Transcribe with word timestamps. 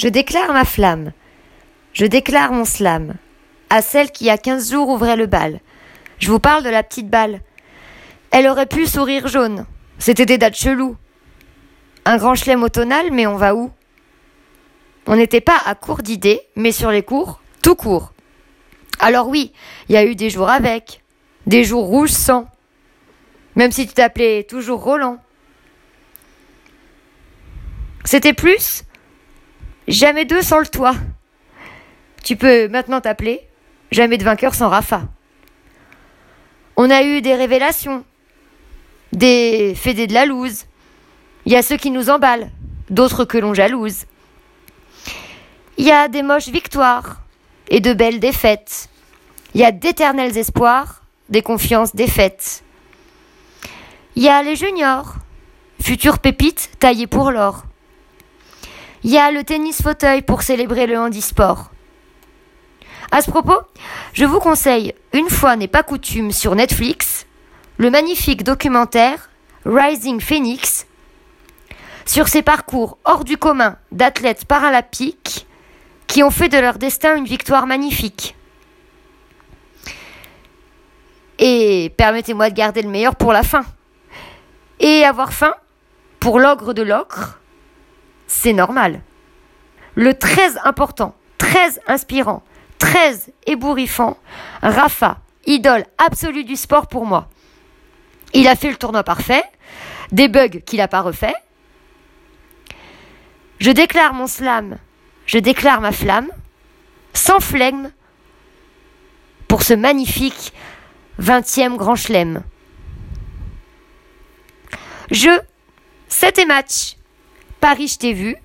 Je 0.00 0.08
déclare 0.08 0.54
ma 0.54 0.64
flamme. 0.64 1.12
Je 1.92 2.06
déclare 2.06 2.52
mon 2.52 2.64
slam. 2.64 3.16
À 3.68 3.82
celle 3.82 4.10
qui, 4.10 4.24
il 4.24 4.26
y 4.28 4.30
a 4.30 4.38
quinze 4.38 4.70
jours, 4.70 4.88
ouvrait 4.88 5.14
le 5.14 5.26
bal. 5.26 5.60
Je 6.18 6.30
vous 6.30 6.38
parle 6.38 6.64
de 6.64 6.70
la 6.70 6.82
petite 6.82 7.10
balle. 7.10 7.42
Elle 8.30 8.46
aurait 8.46 8.64
pu 8.64 8.86
sourire 8.86 9.28
jaune. 9.28 9.66
C'était 9.98 10.24
des 10.24 10.38
dates 10.38 10.56
cheloues. 10.56 10.96
Un 12.06 12.16
grand 12.16 12.34
chelem 12.34 12.62
automnal, 12.62 13.10
mais 13.12 13.26
on 13.26 13.36
va 13.36 13.54
où? 13.54 13.70
On 15.06 15.16
n'était 15.16 15.42
pas 15.42 15.60
à 15.66 15.74
court 15.74 16.00
d'idées, 16.00 16.40
mais 16.56 16.72
sur 16.72 16.90
les 16.90 17.02
cours, 17.02 17.42
tout 17.60 17.74
court. 17.74 18.14
Alors 19.00 19.28
oui, 19.28 19.52
il 19.90 19.96
y 19.96 19.98
a 19.98 20.06
eu 20.06 20.14
des 20.14 20.30
jours 20.30 20.48
avec, 20.48 21.02
des 21.46 21.62
jours 21.62 21.84
rouges 21.84 22.08
sans. 22.08 22.48
Même 23.54 23.70
si 23.70 23.86
tu 23.86 23.92
t'appelais 23.92 24.44
toujours 24.44 24.82
Roland. 24.82 25.18
C'était 28.06 28.32
plus 28.32 28.84
Jamais 29.90 30.24
deux 30.24 30.40
sans 30.40 30.60
le 30.60 30.68
toit. 30.68 30.94
Tu 32.22 32.36
peux 32.36 32.68
maintenant 32.68 33.00
t'appeler 33.00 33.40
Jamais 33.90 34.18
de 34.18 34.22
vainqueur 34.22 34.54
sans 34.54 34.68
Rafa. 34.68 35.02
On 36.76 36.90
a 36.90 37.02
eu 37.02 37.20
des 37.22 37.34
révélations, 37.34 38.04
des 39.12 39.74
fédés 39.74 40.06
de 40.06 40.14
la 40.14 40.26
loose. 40.26 40.66
Il 41.44 41.50
y 41.50 41.56
a 41.56 41.62
ceux 41.62 41.76
qui 41.76 41.90
nous 41.90 42.08
emballent, 42.08 42.50
d'autres 42.88 43.24
que 43.24 43.36
l'on 43.36 43.52
jalouse. 43.52 44.04
Il 45.76 45.84
y 45.84 45.90
a 45.90 46.06
des 46.06 46.22
moches 46.22 46.50
victoires 46.50 47.22
et 47.68 47.80
de 47.80 47.92
belles 47.92 48.20
défaites. 48.20 48.88
Il 49.54 49.60
y 49.60 49.64
a 49.64 49.72
d'éternels 49.72 50.38
espoirs, 50.38 51.02
des 51.30 51.42
confiances 51.42 51.96
défaites. 51.96 52.62
Il 54.14 54.22
y 54.22 54.28
a 54.28 54.40
les 54.44 54.54
juniors, 54.54 55.16
futures 55.82 56.20
pépites 56.20 56.70
taillées 56.78 57.08
pour 57.08 57.32
l'or. 57.32 57.64
Il 59.02 59.10
y 59.10 59.18
a 59.18 59.30
le 59.30 59.44
tennis 59.44 59.80
fauteuil 59.80 60.20
pour 60.20 60.42
célébrer 60.42 60.86
le 60.86 60.98
handisport. 60.98 61.70
À 63.10 63.22
ce 63.22 63.30
propos, 63.30 63.58
je 64.12 64.24
vous 64.24 64.40
conseille, 64.40 64.94
une 65.12 65.30
fois 65.30 65.56
n'est 65.56 65.68
pas 65.68 65.82
coutume 65.82 66.32
sur 66.32 66.54
Netflix, 66.54 67.26
le 67.78 67.90
magnifique 67.90 68.44
documentaire 68.44 69.30
Rising 69.64 70.20
Phoenix 70.20 70.86
sur 72.04 72.28
ces 72.28 72.42
parcours 72.42 72.98
hors 73.04 73.24
du 73.24 73.36
commun 73.36 73.76
d'athlètes 73.90 74.44
paralympiques 74.44 75.46
qui 76.06 76.22
ont 76.22 76.30
fait 76.30 76.48
de 76.48 76.58
leur 76.58 76.76
destin 76.76 77.16
une 77.16 77.24
victoire 77.24 77.66
magnifique. 77.66 78.36
Et 81.38 81.92
permettez-moi 81.96 82.50
de 82.50 82.54
garder 82.54 82.82
le 82.82 82.90
meilleur 82.90 83.16
pour 83.16 83.32
la 83.32 83.42
fin. 83.42 83.64
Et 84.78 85.04
avoir 85.04 85.32
faim, 85.32 85.54
pour 86.18 86.38
l'ogre 86.38 86.74
de 86.74 86.82
l'ocre, 86.82 87.40
c'est 88.30 88.52
normal. 88.52 89.02
Le 89.96 90.14
très 90.14 90.56
important, 90.58 91.16
très 91.36 91.80
inspirant, 91.88 92.44
très 92.78 93.18
ébouriffant, 93.44 94.16
Rafa, 94.62 95.18
idole 95.46 95.84
absolue 95.98 96.44
du 96.44 96.54
sport 96.54 96.86
pour 96.86 97.06
moi. 97.06 97.28
Il 98.32 98.46
a 98.46 98.54
fait 98.54 98.70
le 98.70 98.76
tournoi 98.76 99.02
parfait, 99.02 99.42
des 100.12 100.28
bugs 100.28 100.60
qu'il 100.64 100.78
n'a 100.78 100.86
pas 100.86 101.00
refait. 101.00 101.34
Je 103.58 103.72
déclare 103.72 104.14
mon 104.14 104.28
slam, 104.28 104.78
je 105.26 105.38
déclare 105.38 105.80
ma 105.80 105.90
flamme, 105.90 106.30
sans 107.12 107.40
flegme, 107.40 107.90
pour 109.48 109.62
ce 109.62 109.74
magnifique 109.74 110.52
20e 111.20 111.76
grand 111.76 111.96
chelem. 111.96 112.44
Je, 115.10 115.40
7 116.08 116.38
et 116.38 116.46
match. 116.46 116.96
Paris, 117.60 117.88
je 117.88 117.98
t'ai 117.98 118.12
vu. 118.12 118.36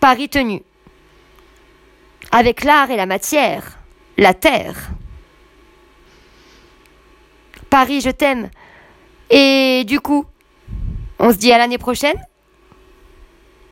Paris 0.00 0.28
tenu. 0.28 0.62
Avec 2.30 2.64
l'art 2.64 2.90
et 2.90 2.96
la 2.96 3.06
matière, 3.06 3.78
la 4.18 4.34
terre. 4.34 4.90
Paris, 7.70 8.00
je 8.00 8.10
t'aime. 8.10 8.50
Et 9.30 9.84
du 9.86 10.00
coup, 10.00 10.26
on 11.18 11.32
se 11.32 11.36
dit 11.36 11.52
à 11.52 11.58
l'année 11.58 11.78
prochaine? 11.78 12.16